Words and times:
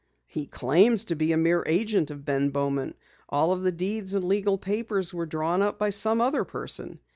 "He 0.25 0.47
claims 0.47 1.05
to 1.05 1.15
be 1.15 1.31
a 1.31 1.37
mere 1.37 1.63
agent 1.67 2.09
of 2.09 2.25
Ben 2.25 2.49
Bowman. 2.49 2.95
All 3.29 3.53
of 3.53 3.61
the 3.61 3.71
deeds 3.71 4.15
and 4.15 4.25
legal 4.25 4.57
papers 4.57 5.13
were 5.13 5.27
drawn 5.27 5.61
up 5.61 5.77
by 5.77 5.91
some 5.91 6.21
other 6.21 6.43
person. 6.43 6.97